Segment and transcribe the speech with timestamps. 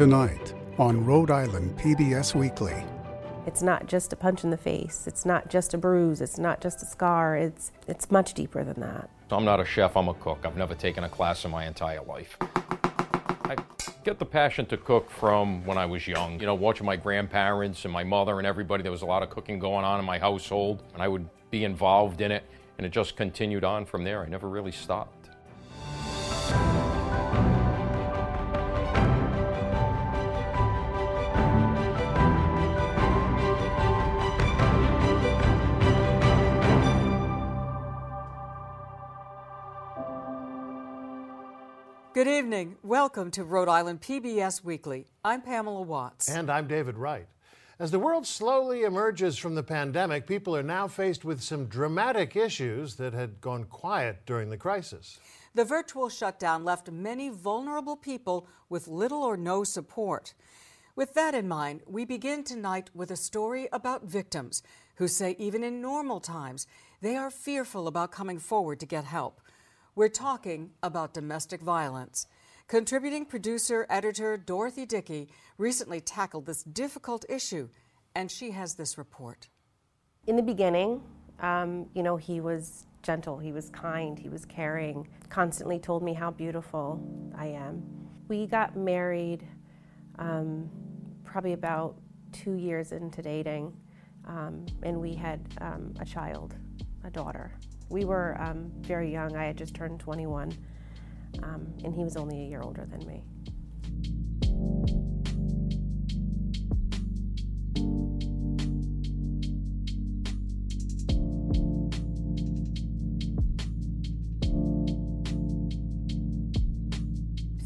[0.00, 2.72] Tonight on Rhode Island PBS Weekly.
[3.46, 5.06] It's not just a punch in the face.
[5.06, 6.22] It's not just a bruise.
[6.22, 7.36] It's not just a scar.
[7.36, 9.10] It's, it's much deeper than that.
[9.30, 10.38] I'm not a chef, I'm a cook.
[10.46, 12.38] I've never taken a class in my entire life.
[12.40, 13.56] I
[14.02, 16.40] get the passion to cook from when I was young.
[16.40, 19.28] You know, watching my grandparents and my mother and everybody, there was a lot of
[19.28, 22.44] cooking going on in my household, and I would be involved in it,
[22.78, 24.22] and it just continued on from there.
[24.22, 25.19] I never really stopped.
[42.20, 42.76] Good evening.
[42.82, 45.06] Welcome to Rhode Island PBS Weekly.
[45.24, 46.28] I'm Pamela Watts.
[46.28, 47.26] And I'm David Wright.
[47.78, 52.36] As the world slowly emerges from the pandemic, people are now faced with some dramatic
[52.36, 55.18] issues that had gone quiet during the crisis.
[55.54, 60.34] The virtual shutdown left many vulnerable people with little or no support.
[60.94, 64.62] With that in mind, we begin tonight with a story about victims
[64.96, 66.66] who say even in normal times
[67.00, 69.40] they are fearful about coming forward to get help.
[69.96, 72.28] We're talking about domestic violence.
[72.68, 77.68] Contributing producer editor Dorothy Dickie recently tackled this difficult issue,
[78.14, 79.48] and she has this report.
[80.28, 81.02] In the beginning,
[81.40, 86.14] um, you know, he was gentle, he was kind, he was caring, constantly told me
[86.14, 87.02] how beautiful
[87.36, 87.82] I am.
[88.28, 89.44] We got married
[90.20, 90.70] um,
[91.24, 91.96] probably about
[92.30, 93.72] two years into dating,
[94.28, 96.54] um, and we had um, a child,
[97.02, 97.50] a daughter.
[97.90, 99.34] We were um, very young.
[99.34, 100.52] I had just turned 21,
[101.42, 103.24] um, and he was only a year older than me.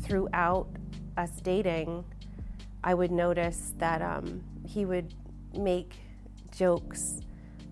[0.05, 0.69] Throughout
[1.19, 2.02] us dating,
[2.83, 5.12] I would notice that um, he would
[5.55, 5.97] make
[6.56, 7.20] jokes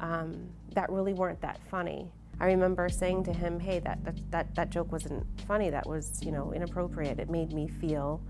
[0.00, 2.10] um, that really weren't that funny.
[2.42, 5.70] I remember saying to him, "Hey, that, that that that joke wasn't funny.
[5.70, 7.20] That was, you know, inappropriate.
[7.20, 8.20] It made me feel,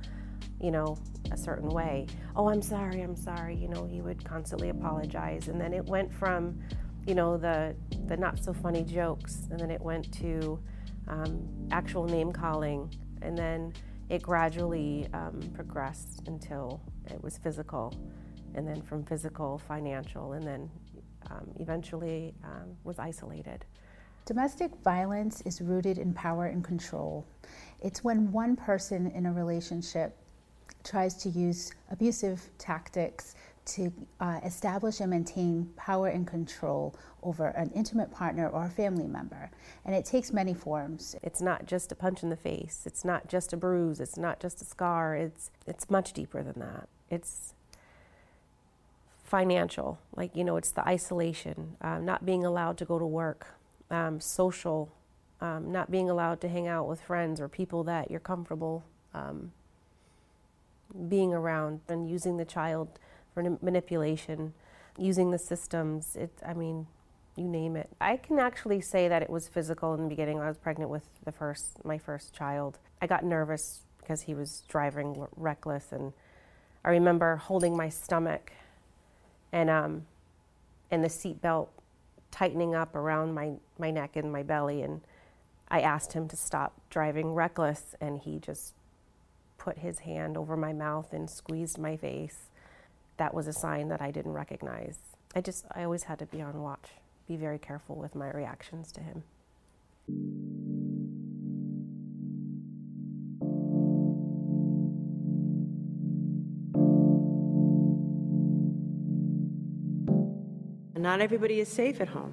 [0.60, 0.98] you know,
[1.30, 2.06] a certain way.
[2.36, 3.00] Oh, I'm sorry.
[3.00, 3.56] I'm sorry.
[3.56, 6.60] You know, he would constantly apologize, and then it went from,
[7.06, 7.74] you know, the
[8.06, 10.60] the not so funny jokes, and then it went to
[11.08, 13.72] um, actual name calling, and then
[14.10, 17.94] it gradually um, progressed until it was physical,
[18.54, 20.70] and then from physical, financial, and then
[21.30, 23.64] um, eventually um, was isolated.
[24.24, 27.26] Domestic violence is rooted in power and control.
[27.80, 30.16] It's when one person in a relationship
[30.84, 33.34] tries to use abusive tactics
[33.64, 39.06] to uh, establish and maintain power and control over an intimate partner or a family
[39.06, 39.50] member.
[39.84, 41.16] And it takes many forms.
[41.22, 44.40] It's not just a punch in the face, it's not just a bruise, it's not
[44.40, 46.88] just a scar, it's, it's much deeper than that.
[47.10, 47.54] It's
[49.24, 53.46] financial, like, you know, it's the isolation, uh, not being allowed to go to work,
[53.92, 54.90] um, social,
[55.40, 59.52] um, not being allowed to hang out with friends or people that you're comfortable um,
[61.08, 62.98] being around, and using the child
[63.32, 64.52] for manipulation,
[64.98, 66.16] using the systems.
[66.16, 66.86] It, I mean,
[67.36, 67.88] you name it.
[68.00, 70.40] I can actually say that it was physical in the beginning.
[70.40, 72.78] I was pregnant with the first, my first child.
[73.00, 76.12] I got nervous because he was driving reckless, and
[76.84, 78.52] I remember holding my stomach,
[79.52, 80.06] and um,
[80.90, 81.68] and the seatbelt
[82.32, 84.82] tightening up around my, my neck and my belly.
[84.82, 85.02] And
[85.68, 88.74] I asked him to stop driving reckless, and he just
[89.58, 92.48] put his hand over my mouth and squeezed my face.
[93.18, 94.98] That was a sign that I didn't recognize.
[95.36, 96.90] I just, I always had to be on watch,
[97.28, 100.71] be very careful with my reactions to him.
[111.02, 112.32] Not everybody is safe at home.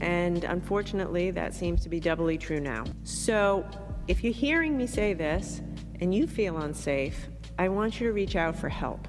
[0.00, 2.82] And unfortunately, that seems to be doubly true now.
[3.04, 3.64] So,
[4.08, 5.62] if you're hearing me say this
[6.00, 9.06] and you feel unsafe, I want you to reach out for help.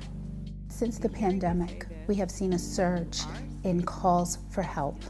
[0.68, 3.22] Since the pandemic, we have seen a surge
[3.64, 5.02] in calls for help.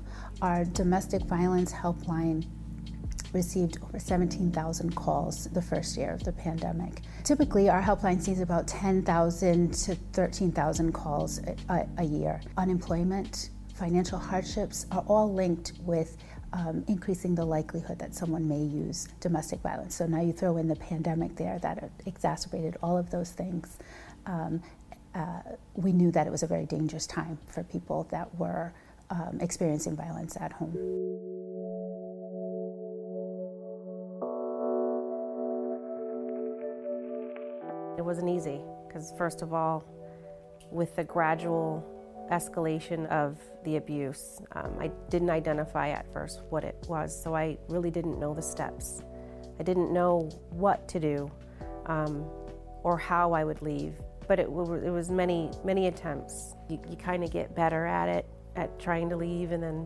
[0.42, 2.48] Our domestic violence helpline
[3.34, 7.02] received over 17,000 calls the first year of the pandemic.
[7.24, 11.40] Typically, our helpline sees about 10,000 to 13,000 calls
[11.70, 12.42] a, a, year.
[12.58, 16.18] Unemployment, financial hardships are all linked with
[16.54, 19.96] um, increasing the likelihood that someone may use domestic violence.
[19.96, 23.78] So now you throw in the pandemic there that exacerbated all of those things.
[24.26, 24.62] Um,
[25.14, 25.42] uh,
[25.76, 28.74] we knew that it was a very dangerous time for people that were
[29.10, 31.39] um, experiencing violence at home.
[38.10, 39.86] Wasn't easy because, first of all,
[40.72, 41.86] with the gradual
[42.32, 47.60] escalation of the abuse, um, I didn't identify at first what it was, so I
[47.68, 49.04] really didn't know the steps.
[49.60, 51.32] I didn't know what to do
[51.86, 52.26] um,
[52.82, 53.94] or how I would leave,
[54.28, 56.56] but it, it was many, many attempts.
[56.68, 59.86] You, you kind of get better at it, at trying to leave, and then,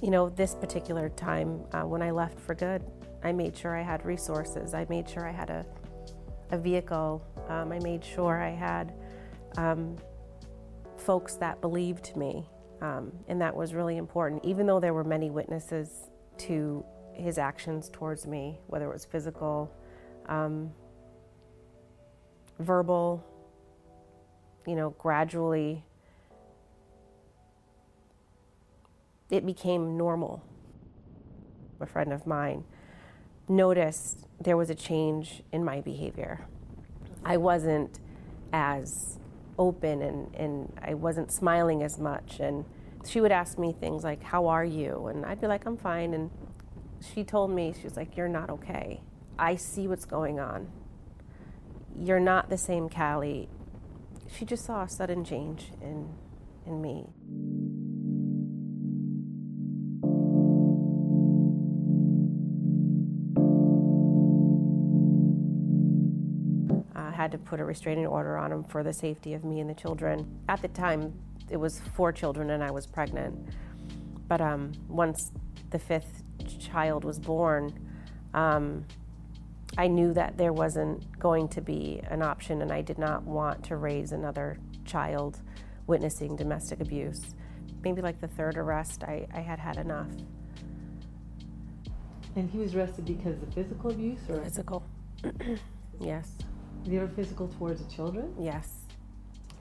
[0.00, 2.84] you know, this particular time uh, when I left for good,
[3.24, 4.74] I made sure I had resources.
[4.74, 5.66] I made sure I had a,
[6.50, 7.22] a vehicle.
[7.48, 8.94] Um, I made sure I had
[9.56, 9.96] um,
[10.96, 12.48] folks that believed me,
[12.80, 14.44] um, and that was really important.
[14.44, 19.72] Even though there were many witnesses to his actions towards me, whether it was physical,
[20.28, 20.70] um,
[22.58, 23.24] verbal,
[24.66, 25.84] you know, gradually,
[29.30, 30.42] it became normal.
[31.80, 32.64] A friend of mine
[33.48, 36.46] noticed there was a change in my behavior.
[37.24, 37.98] I wasn't
[38.52, 39.18] as
[39.58, 42.40] open and, and I wasn't smiling as much.
[42.40, 42.64] And
[43.04, 45.06] she would ask me things like, How are you?
[45.06, 46.14] And I'd be like, I'm fine.
[46.14, 46.30] And
[47.14, 49.00] she told me, She was like, You're not okay.
[49.38, 50.68] I see what's going on.
[51.98, 53.48] You're not the same Callie.
[54.30, 56.10] She just saw a sudden change in,
[56.66, 57.06] in me.
[67.26, 69.74] Had to put a restraining order on him for the safety of me and the
[69.74, 70.24] children.
[70.48, 71.12] At the time,
[71.50, 73.48] it was four children and I was pregnant.
[74.28, 75.32] But um, once
[75.70, 76.22] the fifth
[76.60, 77.76] child was born,
[78.32, 78.84] um,
[79.76, 83.64] I knew that there wasn't going to be an option, and I did not want
[83.64, 85.40] to raise another child
[85.88, 87.34] witnessing domestic abuse.
[87.82, 90.08] Maybe like the third arrest, I, I had had enough.
[92.36, 94.42] And he was arrested because of physical abuse or?
[94.42, 94.84] Physical.
[96.00, 96.30] yes.
[96.86, 98.32] They were physical towards the children?
[98.38, 98.72] Yes.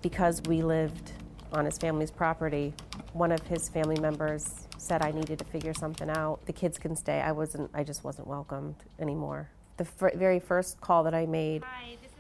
[0.04, 1.12] Because we lived
[1.52, 2.74] on his family's property,
[3.14, 6.46] one of his family members said I needed to figure something out.
[6.46, 7.22] The kids can stay.
[7.22, 7.72] I wasn't.
[7.74, 9.50] I just wasn't welcomed anymore.
[9.78, 11.64] The f- very first call that I made,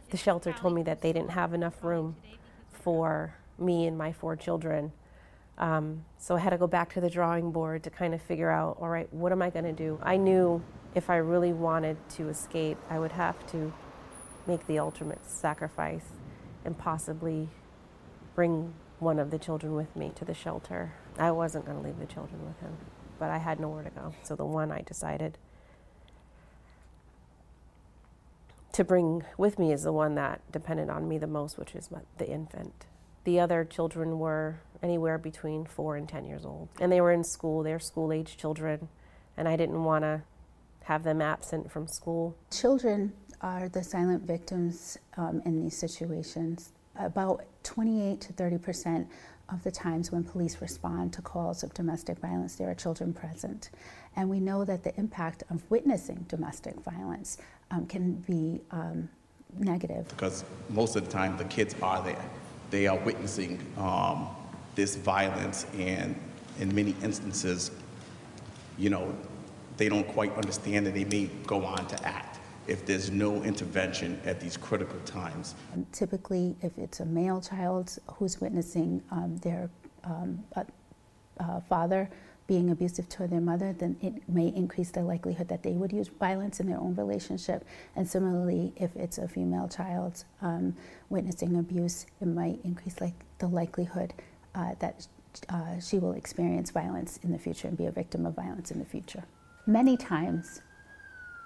[0.10, 2.16] the shelter told me that they didn't have enough room
[2.72, 4.92] for me and my four children.
[5.58, 8.50] Um, so I had to go back to the drawing board to kind of figure
[8.50, 10.00] out, all right, what am I going to do?
[10.04, 10.62] I knew
[10.96, 13.72] if I really wanted to escape, I would have to
[14.48, 16.06] make the ultimate sacrifice
[16.64, 17.50] and possibly
[18.36, 20.94] bring one of the children with me to the shelter.
[21.18, 22.78] I wasn't going to leave the children with him,
[23.20, 24.14] but I had nowhere to go.
[24.24, 25.38] So the one I decided
[28.74, 31.90] to bring with me is the one that depended on me the most, which is
[32.18, 32.86] the infant.
[33.24, 37.24] The other children were anywhere between four and 10 years old, and they were in
[37.24, 38.90] school, they're school age children,
[39.38, 40.24] and I didn't want to
[40.84, 42.36] have them absent from school.
[42.52, 43.14] Children
[43.46, 46.72] are the silent victims um, in these situations.
[46.98, 49.08] About 28 to 30 percent
[49.50, 53.70] of the times when police respond to calls of domestic violence, there are children present.
[54.16, 57.38] And we know that the impact of witnessing domestic violence
[57.70, 59.08] um, can be um,
[59.60, 60.08] negative.
[60.08, 62.26] Because most of the time the kids are there.
[62.72, 64.30] They are witnessing um,
[64.74, 66.16] this violence, and
[66.60, 67.70] in many instances,
[68.80, 69.16] you know,
[69.78, 72.25] they don't quite understand that they may go on to act
[72.68, 75.56] if there's no intervention at these critical times.
[75.74, 79.70] Um, typically, if it's a male child who's witnessing um, their
[80.04, 80.44] um,
[81.40, 82.10] uh, father
[82.48, 86.08] being abusive toward their mother, then it may increase the likelihood that they would use
[86.08, 87.66] violence in their own relationship.
[87.96, 90.76] And similarly, if it's a female child um,
[91.10, 94.14] witnessing abuse, it might increase like the likelihood
[94.54, 95.08] uh, that
[95.50, 98.80] uh, she will experience violence in the future and be a victim of violence in
[98.80, 99.24] the future.
[99.66, 100.62] Many times,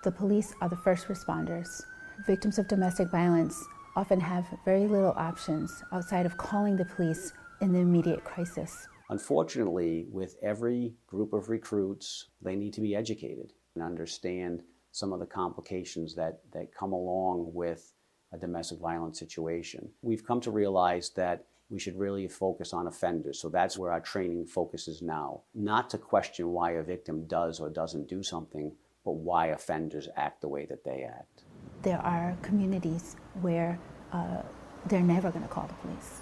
[0.03, 1.83] the police are the first responders.
[2.25, 3.65] Victims of domestic violence
[3.95, 8.87] often have very little options outside of calling the police in the immediate crisis.
[9.09, 15.19] Unfortunately, with every group of recruits, they need to be educated and understand some of
[15.19, 17.93] the complications that, that come along with
[18.31, 19.89] a domestic violence situation.
[20.01, 23.39] We've come to realize that we should really focus on offenders.
[23.39, 25.41] So that's where our training focuses now.
[25.53, 28.71] Not to question why a victim does or doesn't do something,
[29.09, 31.41] but why offenders act the way that they act.
[31.81, 33.79] There are communities where
[34.13, 34.43] uh,
[34.85, 36.21] they're never going to call the police,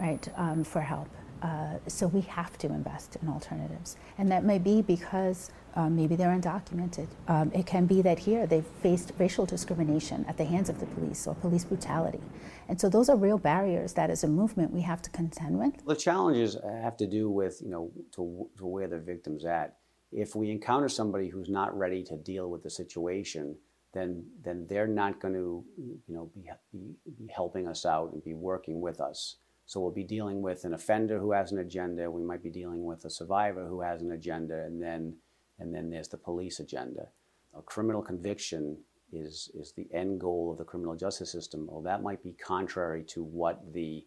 [0.00, 1.08] right, um, for help.
[1.42, 3.96] Uh, so we have to invest in alternatives.
[4.18, 7.06] And that may be because um, maybe they're undocumented.
[7.28, 10.86] Um, it can be that here they've faced racial discrimination at the hands of the
[10.86, 12.24] police or police brutality.
[12.68, 15.86] And so those are real barriers that as a movement we have to contend with.
[15.86, 19.76] The challenges have to do with, you know, to, to where the victim's at
[20.12, 23.56] if we encounter somebody who's not ready to deal with the situation,
[23.94, 28.24] then then they're not going to you know be, be, be helping us out and
[28.24, 29.36] be working with us.
[29.66, 32.10] So we'll be dealing with an offender who has an agenda.
[32.10, 35.16] We might be dealing with a survivor who has an agenda, and then
[35.58, 37.08] and then there's the police agenda.
[37.56, 38.78] A criminal conviction
[39.12, 41.66] is is the end goal of the criminal justice system.
[41.68, 44.06] Well, that might be contrary to what the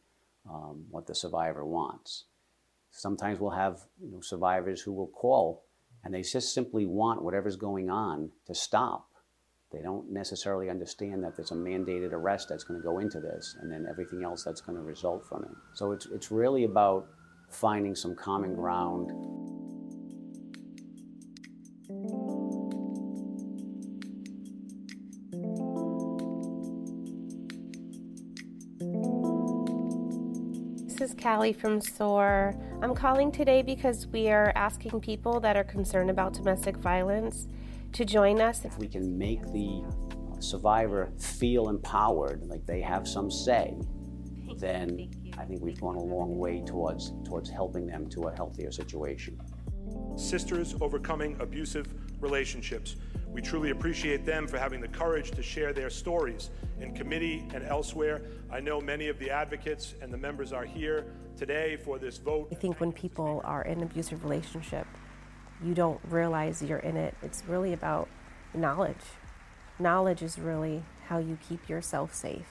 [0.50, 2.26] um, what the survivor wants.
[2.92, 5.64] Sometimes we'll have you know, survivors who will call
[6.04, 9.08] and they just simply want whatever's going on to stop.
[9.72, 13.56] They don't necessarily understand that there's a mandated arrest that's going to go into this
[13.62, 15.52] and then everything else that's going to result from it.
[15.74, 17.08] So it's, it's really about
[17.50, 19.12] finding some common ground.
[31.12, 32.56] Is Callie from SOAR.
[32.82, 37.48] I'm calling today because we are asking people that are concerned about domestic violence
[37.94, 38.64] to join us.
[38.64, 39.84] If we can make the
[40.40, 43.76] survivor feel empowered, like they have some say,
[44.58, 48.72] then I think we've gone a long way towards, towards helping them to a healthier
[48.72, 49.40] situation.
[50.16, 52.96] Sisters overcoming abusive relationships.
[53.32, 56.50] We truly appreciate them for having the courage to share their stories
[56.82, 58.22] in committee and elsewhere.
[58.52, 61.06] I know many of the advocates and the members are here
[61.38, 62.50] today for this vote.
[62.52, 64.86] I think when people are in an abusive relationship,
[65.64, 67.16] you don't realize you're in it.
[67.22, 68.10] It's really about
[68.54, 68.98] knowledge.
[69.80, 72.48] Knowledge is really how you keep yourself safe.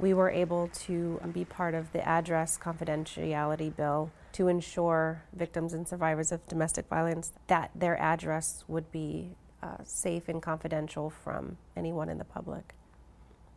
[0.00, 5.86] We were able to be part of the address confidentiality bill to ensure victims and
[5.86, 12.08] survivors of domestic violence that their address would be uh, safe and confidential from anyone
[12.08, 12.74] in the public,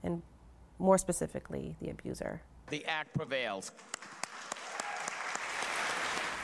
[0.03, 0.21] and
[0.79, 2.41] more specifically, the abuser.
[2.69, 3.71] The act prevails.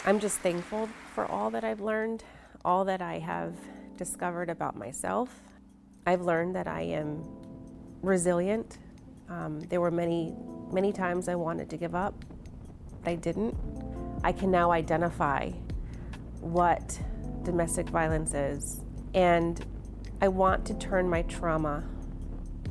[0.06, 2.24] I'm just thankful for all that I've learned,
[2.66, 3.54] all that I have
[3.98, 5.42] discovered about myself.
[6.08, 7.24] I've learned that I am
[8.02, 8.80] resilient.
[9.30, 10.34] Um, there were many,
[10.72, 12.16] many times I wanted to give up,
[13.04, 13.56] but I didn't.
[14.24, 15.52] I can now identify
[16.40, 17.00] what
[17.44, 18.81] domestic violence is
[19.14, 19.64] and
[20.22, 21.84] I want to turn my trauma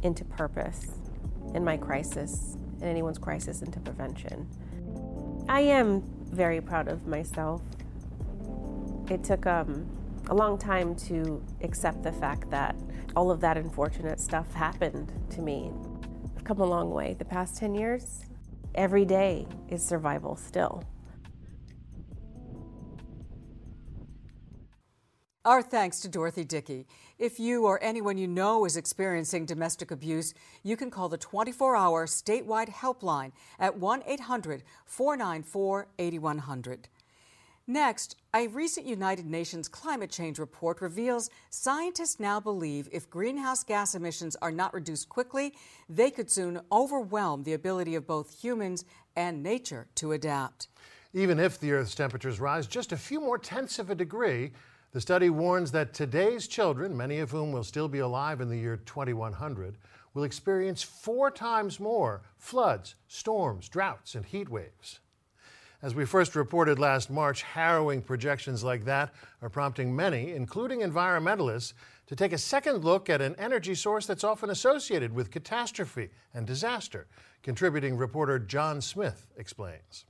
[0.02, 0.98] into purpose
[1.54, 4.48] and my crisis and anyone's crisis into prevention.
[5.48, 7.62] I am very proud of myself.
[9.10, 9.86] It took um,
[10.28, 12.76] a long time to accept the fact that
[13.16, 15.72] all of that unfortunate stuff happened to me.
[16.36, 17.14] I've come a long way.
[17.18, 18.26] The past 10 years,
[18.74, 20.84] every day is survival still.
[25.42, 26.86] Our thanks to Dorothy Dickie.
[27.18, 31.74] If you or anyone you know is experiencing domestic abuse, you can call the 24
[31.74, 36.88] hour statewide helpline at 1 800 494 8100.
[37.66, 43.94] Next, a recent United Nations climate change report reveals scientists now believe if greenhouse gas
[43.94, 45.54] emissions are not reduced quickly,
[45.88, 48.84] they could soon overwhelm the ability of both humans
[49.16, 50.68] and nature to adapt.
[51.14, 54.52] Even if the Earth's temperatures rise just a few more tenths of a degree,
[54.92, 58.56] the study warns that today's children, many of whom will still be alive in the
[58.56, 59.76] year 2100,
[60.14, 64.98] will experience four times more floods, storms, droughts, and heat waves.
[65.82, 71.72] As we first reported last March, harrowing projections like that are prompting many, including environmentalists,
[72.06, 76.46] to take a second look at an energy source that's often associated with catastrophe and
[76.46, 77.06] disaster.
[77.42, 80.04] Contributing reporter John Smith explains.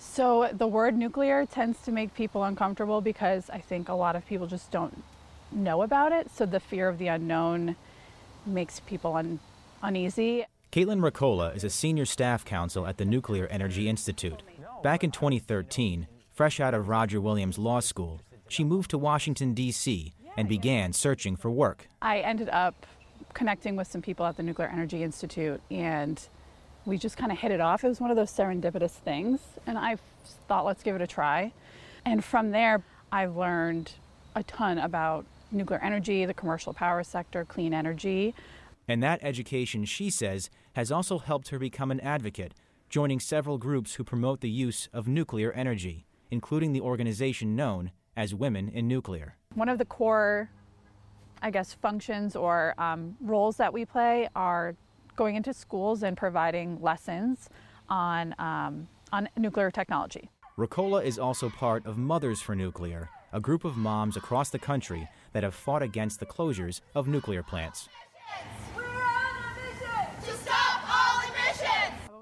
[0.00, 4.26] So the word nuclear tends to make people uncomfortable because I think a lot of
[4.26, 5.04] people just don't
[5.52, 6.30] know about it.
[6.34, 7.76] So the fear of the unknown
[8.46, 9.40] makes people un-
[9.82, 10.46] uneasy.
[10.72, 14.42] Caitlin Ricola is a senior staff counsel at the Nuclear Energy Institute.
[14.82, 20.14] Back in 2013, fresh out of Roger Williams Law School, she moved to Washington, D.C.
[20.34, 21.88] and began searching for work.
[22.00, 22.86] I ended up
[23.34, 26.26] connecting with some people at the Nuclear Energy Institute and
[26.90, 27.84] we just kind of hit it off.
[27.84, 29.96] It was one of those serendipitous things, and I
[30.48, 31.52] thought, let's give it a try.
[32.04, 32.82] And from there,
[33.12, 33.92] I learned
[34.34, 38.34] a ton about nuclear energy, the commercial power sector, clean energy.
[38.88, 42.54] And that education, she says, has also helped her become an advocate,
[42.88, 48.34] joining several groups who promote the use of nuclear energy, including the organization known as
[48.34, 49.36] Women in Nuclear.
[49.54, 50.50] One of the core,
[51.40, 54.74] I guess, functions or um, roles that we play are
[55.16, 57.48] going into schools and providing lessons
[57.88, 60.30] on, um, on nuclear technology.
[60.58, 65.08] Ricola is also part of Mothers for Nuclear, a group of moms across the country
[65.32, 67.88] that have fought against the closures of nuclear plants.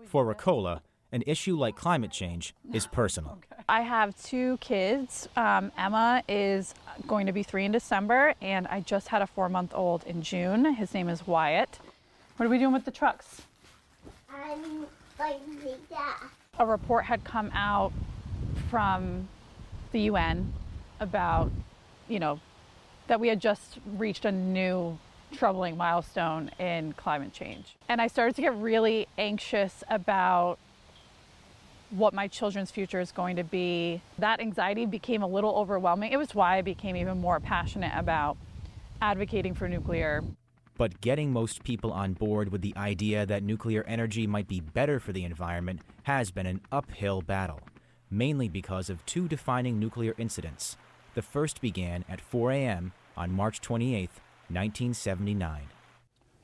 [0.07, 0.80] For Ricola,
[1.12, 3.38] an issue like climate change is personal.
[3.68, 5.28] I have two kids.
[5.37, 6.75] Um, Emma is
[7.07, 10.23] going to be three in December, and I just had a four month old in
[10.23, 10.75] June.
[10.75, 11.78] His name is Wyatt.
[12.38, 13.42] What are we doing with the trucks?
[14.33, 14.87] I'm
[15.18, 16.23] like that.
[16.61, 17.92] A report had come out
[18.71, 19.26] from
[19.90, 20.52] the UN
[21.00, 21.50] about,
[22.07, 22.38] you know,
[23.09, 25.00] that we had just reached a new
[25.33, 27.75] troubling milestone in climate change.
[27.88, 30.61] And I started to get really anxious about
[31.90, 34.00] what my children's future is going to be.
[34.16, 36.12] That anxiety became a little overwhelming.
[36.12, 38.37] It was why I became even more passionate about
[39.02, 40.23] advocating for nuclear.
[40.79, 45.01] But getting most people on board with the idea that nuclear energy might be better
[45.01, 47.61] for the environment has been an uphill battle,
[48.13, 50.77] mainly because of two defining nuclear incidents.
[51.15, 52.93] The first began at 4 a.m.
[53.17, 54.09] on March 28,
[54.49, 55.63] 1979.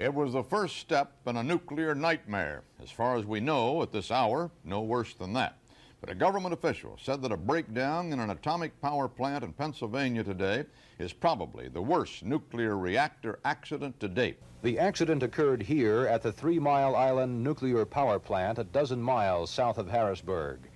[0.01, 2.65] It was the first step in a nuclear nightmare.
[2.83, 5.59] As far as we know at this hour, no worse than that.
[6.05, 10.23] But a government official said that a breakdown in an atomic power plant in Pennsylvania
[10.23, 10.67] today
[10.99, 14.39] is probably the worst nuclear reactor accident to date.
[14.61, 19.51] The accident occurred here at the Three Mile Island nuclear power plant a dozen miles
[19.51, 20.69] south of Harrisburg.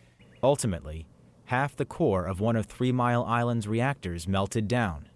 [0.43, 1.07] Ultimately,
[1.45, 5.11] half the core of one of Three Mile Island's reactors melted down.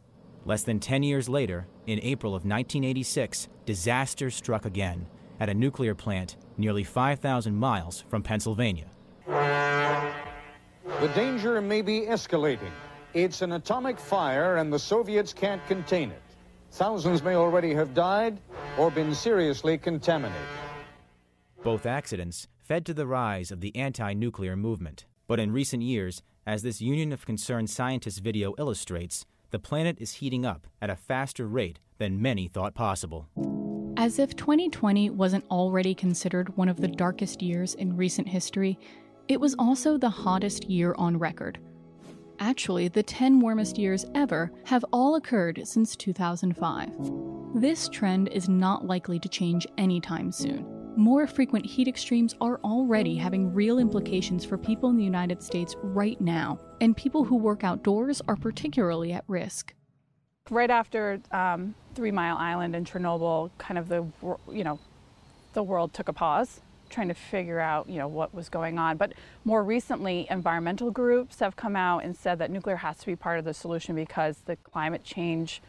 [0.45, 5.07] Less than 10 years later, in April of 1986, disaster struck again
[5.41, 8.91] at a nuclear plant nearly 5,000 miles from Pennsylvania.
[11.03, 12.71] The danger may be escalating.
[13.13, 16.23] It's an atomic fire, and the Soviets can't contain it.
[16.71, 18.39] Thousands may already have died
[18.79, 20.47] or been seriously contaminated.
[21.65, 25.07] Both accidents fed to the rise of the anti nuclear movement.
[25.27, 30.13] But in recent years, as this Union of Concerned Scientists video illustrates, the planet is
[30.13, 33.27] heating up at a faster rate than many thought possible.
[33.97, 38.79] As if 2020 wasn't already considered one of the darkest years in recent history,
[39.29, 41.59] it was also the hottest year on record.
[42.39, 46.91] Actually, the 10 warmest years ever have all occurred since 2005.
[47.55, 50.67] This trend is not likely to change anytime soon.
[50.97, 55.75] More frequent heat extremes are already having real implications for people in the United States
[55.83, 59.73] right now, and people who work outdoors are particularly at risk.
[60.51, 64.05] Right after um, Three Mile Island and Chernobyl, kind of the
[64.51, 64.79] you know,
[65.53, 66.61] the world took a pause,
[66.93, 68.97] trying to figure out you know what was going on.
[68.97, 73.17] But more recently, environmental groups have come out and said that nuclear has to be
[73.17, 75.63] part of the solution because the climate change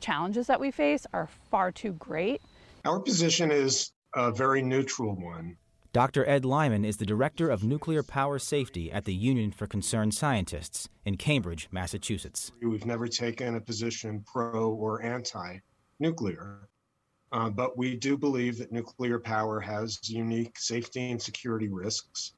[0.00, 2.40] challenges that we face are far too great.
[2.84, 5.56] Our position is a very neutral one.
[5.92, 6.28] Dr.
[6.28, 10.88] Ed Lyman is the Director of Nuclear Power Safety at the Union for Concerned Scientists
[11.04, 12.52] in Cambridge, Massachusetts.
[12.62, 15.58] We've never taken a position pro or anti
[15.98, 16.68] nuclear,
[17.32, 22.32] uh, but we do believe that nuclear power has unique safety and security risks,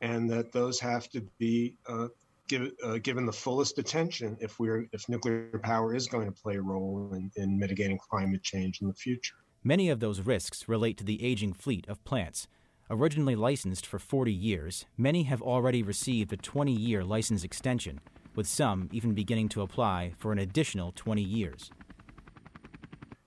[0.00, 2.08] and that those have to be uh,
[2.48, 6.56] give, uh, given the fullest attention if we're if nuclear power is going to play
[6.56, 9.36] a role in, in mitigating climate change in the future.
[9.62, 12.46] Many of those risks relate to the aging fleet of plants.
[12.90, 18.00] Originally licensed for 40 years, many have already received a 20 year license extension,
[18.34, 21.70] with some even beginning to apply for an additional 20 years.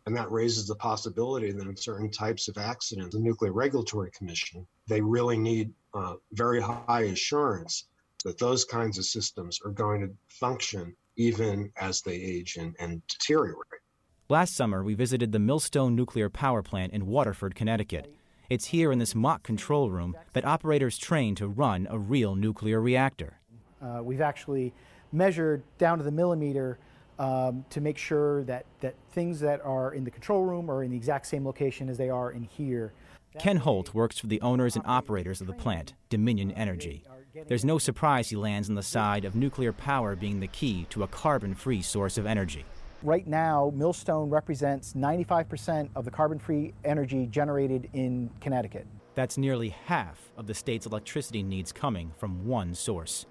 [0.07, 4.65] And that raises the possibility that in certain types of accidents, the Nuclear Regulatory Commission,
[4.87, 7.87] they really need uh, very high assurance
[8.23, 13.05] that those kinds of systems are going to function even as they age and, and
[13.07, 13.81] deteriorate.
[14.29, 18.09] Last summer, we visited the Millstone Nuclear Power Plant in Waterford, Connecticut.
[18.49, 22.79] It's here in this mock control room that operators train to run a real nuclear
[22.79, 23.41] reactor.
[23.81, 24.73] Uh, we've actually
[25.11, 26.79] measured down to the millimeter
[27.19, 30.91] um, to make sure that, that things that are in the control room are in
[30.91, 32.93] the exact same location as they are in here.
[33.39, 37.03] Ken Holt works for the owners and operators of the plant, Dominion Energy.
[37.47, 41.03] There's no surprise he lands on the side of nuclear power being the key to
[41.03, 42.65] a carbon free source of energy.
[43.03, 48.87] Right now, Millstone represents 95% of the carbon free energy generated in Connecticut.
[49.13, 53.27] That's nearly half of the state's electricity needs coming from one source.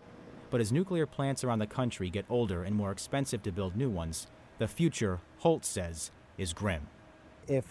[0.51, 3.91] But as nuclear plants around the country get older and more expensive to build new
[3.91, 4.27] ones,
[4.59, 6.87] the future, Holt says, is grim.
[7.49, 7.65] If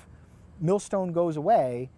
[0.60, 1.90] Millstone goes away,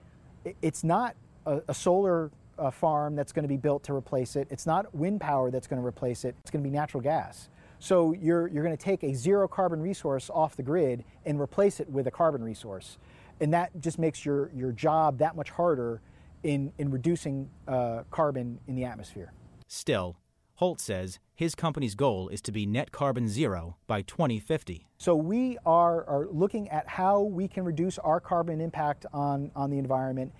[0.61, 4.47] it's not a, a solar uh, farm that's going to be built to replace it.
[4.49, 6.35] It's not wind power that's going to replace it.
[6.41, 7.49] It's going to be natural gas.
[7.79, 11.79] So you're, you're going to take a zero carbon resource off the grid and replace
[11.79, 12.97] it with a carbon resource.
[13.39, 16.01] And that just makes your, your job that much harder
[16.43, 19.31] in, in reducing uh, carbon in the atmosphere.
[19.67, 20.15] Still,
[20.57, 24.87] Holt says his company's goal is to be net carbon zero by 2050.
[24.97, 29.69] So we are, are looking at how we can reduce our carbon impact on, on
[29.69, 30.33] the environment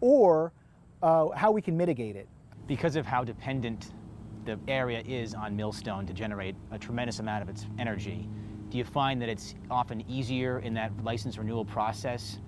[0.00, 0.52] or
[1.02, 2.28] uh, how we can mitigate it.
[2.68, 3.90] Because of how dependent
[4.44, 8.28] the area is on millstone to generate a tremendous amount of its energy,
[8.68, 12.38] do you find that it's often easier in that license renewal process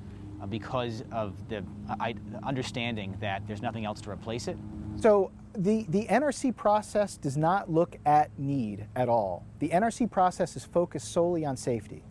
[0.40, 2.12] uh, because of the uh,
[2.44, 4.57] understanding that there's nothing else to replace it?
[5.00, 9.45] So the, the NRC process does not look at need at all.
[9.59, 12.03] The NRC process is focused solely on safety.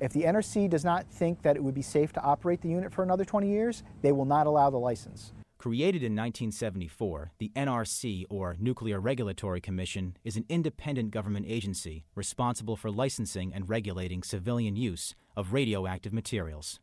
[0.00, 2.92] If the NRC does not think that it would be safe to operate the unit
[2.92, 5.32] for another 20 years, they will not allow the license.
[5.58, 12.76] Created in 1974, the NRC, or Nuclear Regulatory Commission, is an independent government agency responsible
[12.76, 16.78] for licensing and regulating civilian use of radioactive materials.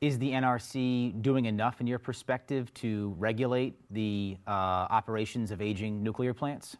[0.00, 6.02] Is the NRC doing enough, in your perspective, to regulate the uh, operations of aging
[6.02, 6.78] nuclear plants?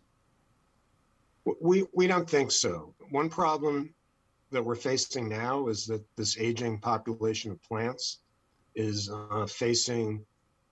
[1.61, 2.95] We, we don't think so.
[3.11, 3.93] One problem
[4.53, 8.21] that we're facing now is that this aging population of plants
[8.75, 10.25] is uh, facing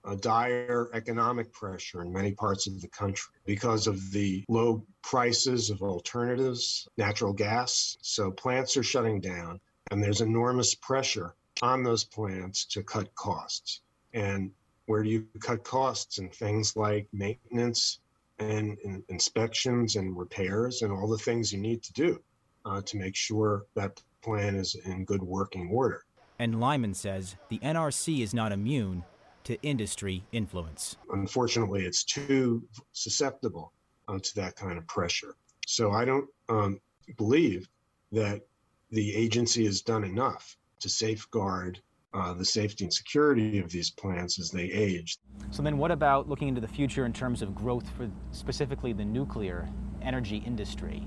[0.07, 5.69] a dire economic pressure in many parts of the country because of the low prices
[5.69, 7.99] of alternatives, natural gas.
[8.01, 13.81] So plants are shutting down, and there's enormous pressure on those plants to cut costs.
[14.15, 14.51] And
[14.87, 16.19] where do you cut costs?
[16.19, 18.01] And things like maintenance
[18.39, 22.23] and, and inspections and repairs and all the things you need to do
[22.65, 26.05] uh, to make sure that plan is in good working order.
[26.39, 29.05] And Lyman says the NRC is not immune
[29.45, 30.97] to industry influence.
[31.11, 33.73] Unfortunately, it's too susceptible
[34.07, 35.35] uh, to that kind of pressure.
[35.67, 36.81] So I don't um,
[37.17, 37.69] believe
[38.13, 38.43] that
[38.91, 41.81] the agency has done enough to safeguard
[42.15, 45.19] uh, the safety and security of these plants as they age.
[45.51, 49.05] So then, what about looking into the future in terms of growth for specifically the
[49.05, 49.69] nuclear
[50.03, 51.07] energy industry?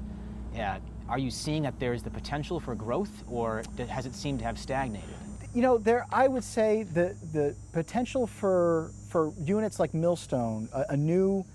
[0.57, 0.77] Uh,
[1.09, 4.45] are you seeing that there is the potential for growth, or has it seemed to
[4.45, 5.09] have stagnated?
[5.53, 10.85] You know, there I would say the the potential for for units like Millstone, a,
[10.89, 11.45] a new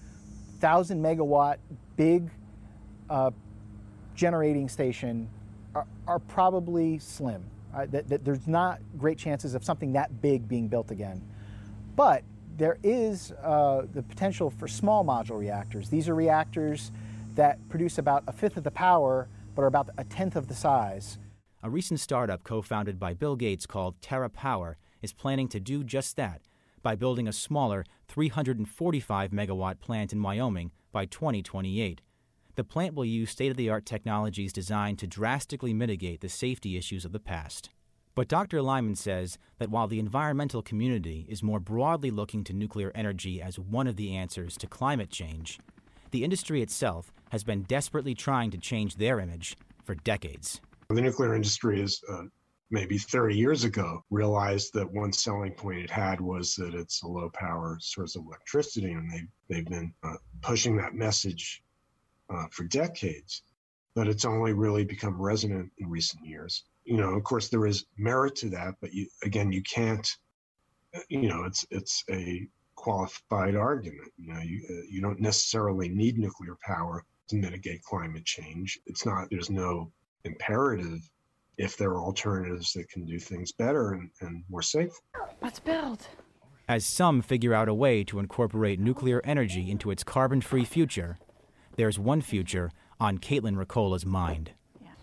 [0.60, 1.56] thousand megawatt
[1.96, 2.30] big
[3.08, 3.30] uh,
[4.14, 5.30] generating station,
[5.74, 7.44] are, are probably slim.
[7.84, 11.22] That, that there's not great chances of something that big being built again.
[11.94, 12.22] But
[12.56, 15.90] there is uh, the potential for small module reactors.
[15.90, 16.90] These are reactors
[17.34, 20.54] that produce about a fifth of the power, but are about a tenth of the
[20.54, 21.18] size.
[21.62, 26.16] A recent startup co founded by Bill Gates called TerraPower is planning to do just
[26.16, 26.42] that
[26.82, 32.00] by building a smaller 345 megawatt plant in Wyoming by 2028.
[32.56, 36.78] The plant will use state of the art technologies designed to drastically mitigate the safety
[36.78, 37.68] issues of the past.
[38.14, 38.62] But Dr.
[38.62, 43.58] Lyman says that while the environmental community is more broadly looking to nuclear energy as
[43.58, 45.60] one of the answers to climate change,
[46.12, 50.62] the industry itself has been desperately trying to change their image for decades.
[50.88, 52.22] The nuclear industry is uh,
[52.70, 57.06] maybe 30 years ago realized that one selling point it had was that it's a
[57.06, 61.62] low power source of electricity, and they, they've been uh, pushing that message
[62.30, 63.42] uh, for decades,
[63.94, 66.64] but it's only really become resonant in recent years.
[66.84, 70.08] You know, of course, there is merit to that, but you, again, you can't.
[71.08, 74.12] You know, it's it's a qualified argument.
[74.16, 78.78] You know, you uh, you don't necessarily need nuclear power to mitigate climate change.
[78.86, 79.28] It's not.
[79.30, 79.92] There's no
[80.24, 81.00] imperative
[81.58, 84.92] if there are alternatives that can do things better and, and more safe.
[85.40, 86.06] Let's build.
[86.68, 91.16] As some figure out a way to incorporate nuclear energy into its carbon free future,
[91.76, 94.50] there's one future on Caitlin Riccola's mind.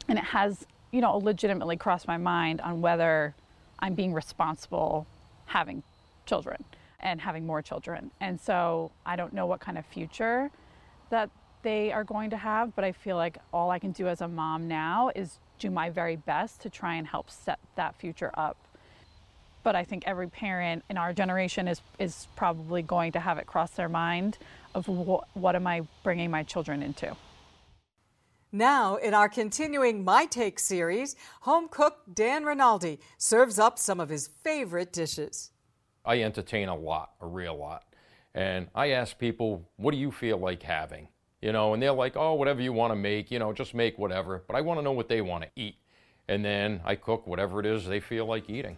[0.08, 3.36] And it has, you know, legitimately crossed my mind on whether
[3.80, 5.08] I'm being responsible
[5.46, 5.84] having
[6.26, 6.64] children
[7.00, 8.12] and having more children.
[8.20, 10.50] And so I don't know what kind of future
[11.10, 11.30] that
[11.62, 14.28] they are going to have, but I feel like all I can do as a
[14.28, 18.58] mom now is do my very best to try and help set that future up.
[19.63, 23.47] But I think every parent in our generation is, is probably going to have it
[23.47, 24.38] cross their mind
[24.76, 27.15] of what, what am I bringing my children into.
[28.52, 34.10] Now, in our continuing My Take series, home cook Dan Rinaldi serves up some of
[34.10, 35.49] his favorite dishes.
[36.06, 37.86] I entertain a lot, a real lot.
[38.36, 41.08] And I ask people, what do you feel like having?
[41.41, 43.97] You know, and they're like, oh, whatever you want to make, you know, just make
[43.97, 44.43] whatever.
[44.47, 45.78] But I want to know what they want to eat.
[46.28, 48.78] And then I cook whatever it is they feel like eating.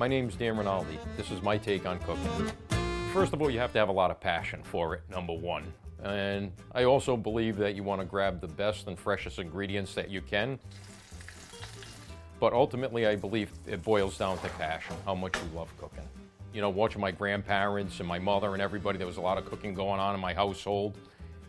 [0.00, 0.98] My name's Dan Rinaldi.
[1.18, 2.50] This is my take on cooking.
[3.12, 5.70] First of all, you have to have a lot of passion for it, number one.
[6.02, 10.08] And I also believe that you want to grab the best and freshest ingredients that
[10.08, 10.58] you can.
[12.40, 16.08] But ultimately, I believe it boils down to passion, how much you love cooking.
[16.54, 19.44] You know, watching my grandparents and my mother and everybody, there was a lot of
[19.44, 20.96] cooking going on in my household.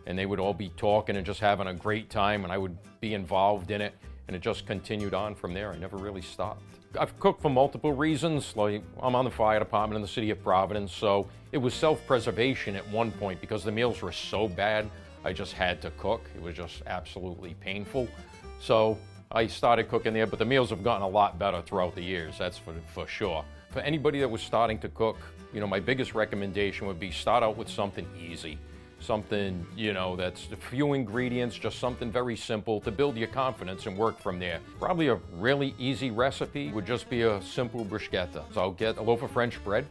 [0.07, 2.77] And they would all be talking and just having a great time, and I would
[2.99, 3.95] be involved in it.
[4.27, 5.71] And it just continued on from there.
[5.71, 6.61] I never really stopped.
[6.99, 8.55] I've cooked for multiple reasons.
[8.55, 12.75] Like I'm on the fire department in the city of Providence, so it was self-preservation
[12.75, 14.89] at one point because the meals were so bad.
[15.23, 16.21] I just had to cook.
[16.35, 18.07] It was just absolutely painful.
[18.59, 18.97] So
[19.31, 22.37] I started cooking there, but the meals have gotten a lot better throughout the years.
[22.37, 23.45] That's for, for sure.
[23.69, 25.17] For anybody that was starting to cook,
[25.53, 28.57] you know, my biggest recommendation would be start out with something easy
[29.01, 33.85] something, you know, that's a few ingredients, just something very simple to build your confidence
[33.85, 34.59] and work from there.
[34.79, 38.43] Probably a really easy recipe would just be a simple bruschetta.
[38.53, 39.87] So I'll get a loaf of French bread,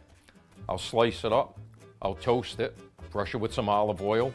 [0.69, 1.59] I'll slice it up,
[2.01, 2.77] I'll toast it,
[3.11, 4.33] brush it with some olive oil,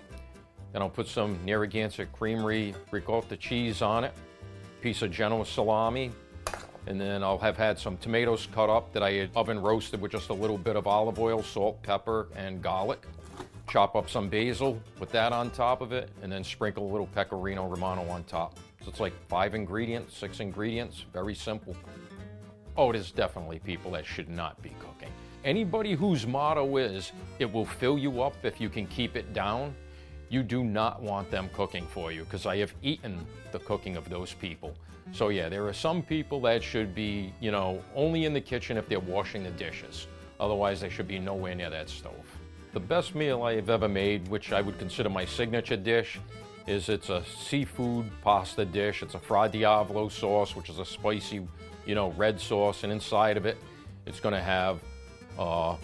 [0.73, 4.13] then I'll put some Narragansett Creamery ricotta cheese on it,
[4.83, 6.11] piece of Genoa salami,
[6.87, 10.13] and then I'll have had some tomatoes cut up that I had oven roasted with
[10.13, 13.05] just a little bit of olive oil, salt, pepper, and garlic
[13.69, 17.09] chop up some basil, put that on top of it, and then sprinkle a little
[17.09, 18.59] pecorino romano on top.
[18.83, 21.77] So it's like five ingredients, six ingredients, very simple.
[22.77, 25.13] Oh, there's definitely people that should not be cooking.
[25.45, 29.75] Anybody whose motto is, it will fill you up if you can keep it down,
[30.29, 34.09] you do not want them cooking for you because I have eaten the cooking of
[34.09, 34.75] those people.
[35.13, 38.77] So yeah, there are some people that should be, you know, only in the kitchen
[38.77, 40.09] if they're washing the dishes.
[40.41, 42.36] Otherwise, they should be nowhere near that stove.
[42.77, 46.21] The best meal I have ever made, which I would consider my signature dish,
[46.67, 49.03] is it's a seafood pasta dish.
[49.03, 51.49] It's a fra diavolo sauce, which is a spicy,
[51.87, 53.57] you know, red sauce, and inside of it,
[54.05, 54.81] it's going to have
[55.39, 55.77] uh,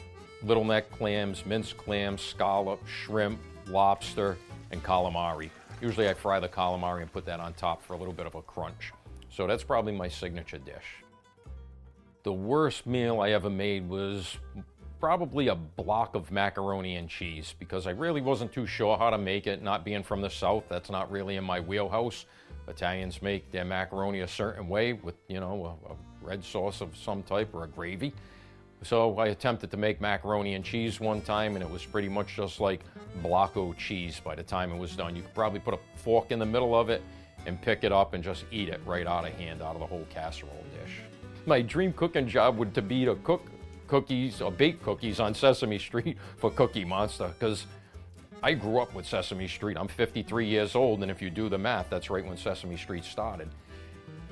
[0.42, 4.36] little neck clams, minced clams, scallop, shrimp, lobster,
[4.70, 5.48] and calamari.
[5.80, 8.34] Usually I fry the calamari and put that on top for a little bit of
[8.34, 8.92] a crunch.
[9.30, 10.96] So that's probably my signature dish.
[12.22, 14.36] The worst meal I ever made was
[15.02, 19.18] probably a block of macaroni and cheese because I really wasn't too sure how to
[19.18, 19.60] make it.
[19.60, 22.26] Not being from the South, that's not really in my wheelhouse.
[22.68, 26.96] Italians make their macaroni a certain way with, you know, a, a red sauce of
[26.96, 28.12] some type or a gravy.
[28.84, 32.36] So I attempted to make macaroni and cheese one time and it was pretty much
[32.36, 32.82] just like
[33.24, 35.16] blocko cheese by the time it was done.
[35.16, 37.02] You could probably put a fork in the middle of it
[37.44, 39.86] and pick it up and just eat it right out of hand out of the
[39.86, 41.00] whole casserole dish.
[41.44, 43.42] My dream cooking job would to be to cook
[43.92, 47.66] cookies or baked cookies on Sesame Street for Cookie Monster because
[48.42, 49.76] I grew up with Sesame Street.
[49.78, 53.04] I'm 53 years old, and if you do the math, that's right when Sesame Street
[53.04, 53.50] started.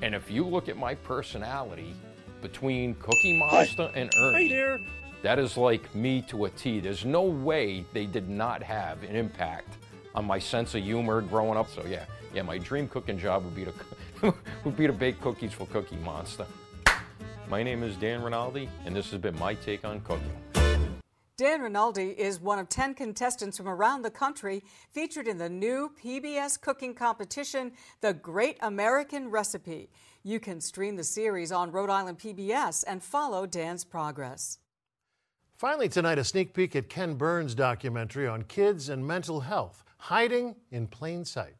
[0.01, 1.93] And if you look at my personality
[2.41, 3.99] between Cookie Monster Hi.
[3.99, 4.79] and Ernie, there.
[5.21, 6.79] that is like me to a T.
[6.79, 9.77] There's no way they did not have an impact
[10.15, 11.69] on my sense of humor growing up.
[11.69, 15.53] So yeah, yeah, my dream cooking job would be to would be to bake cookies
[15.53, 16.47] for Cookie Monster.
[17.51, 20.31] My name is Dan Rinaldi, and this has been my take on cooking.
[21.35, 25.91] Dan Rinaldi is one of 10 contestants from around the country featured in the new
[26.01, 29.89] PBS cooking competition, The Great American Recipe.
[30.23, 34.59] You can stream the series on Rhode Island PBS and follow Dan's progress.
[35.57, 40.55] Finally, tonight, a sneak peek at Ken Burns' documentary on kids and mental health, Hiding
[40.71, 41.55] in Plain Sight.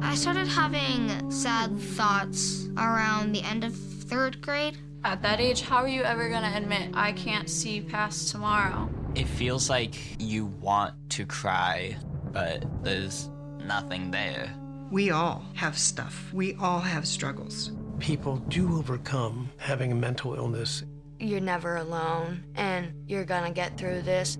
[0.00, 3.74] I started having sad thoughts around the end of
[4.12, 4.76] third grade.
[5.04, 8.90] At that age, how are you ever going to admit, I can't see past tomorrow?
[9.14, 11.96] It feels like you want to cry,
[12.30, 13.30] but there's
[13.64, 14.54] nothing there.
[14.90, 17.72] We all have stuff, we all have struggles.
[18.00, 20.84] People do overcome having a mental illness.
[21.18, 24.36] You're never alone, and you're gonna get through this.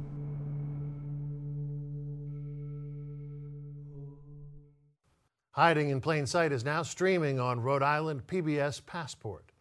[5.53, 9.52] Hiding in Plain Sight is now streaming on Rhode Island PBS Passport.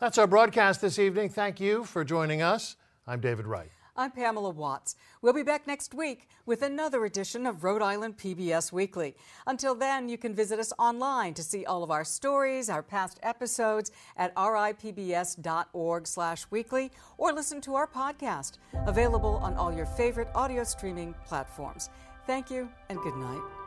[0.00, 1.28] That's our broadcast this evening.
[1.28, 2.76] Thank you for joining us.
[3.06, 3.68] I'm David Wright.
[3.94, 4.96] I'm Pamela Watts.
[5.20, 9.14] We'll be back next week with another edition of Rhode Island PBS Weekly.
[9.46, 13.20] Until then, you can visit us online to see all of our stories, our past
[13.22, 18.52] episodes at ripbs.org/weekly or listen to our podcast,
[18.86, 21.90] available on all your favorite audio streaming platforms.
[22.26, 23.59] Thank you and good night.